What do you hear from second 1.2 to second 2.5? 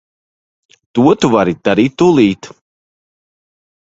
tu vari darīt tūlīt.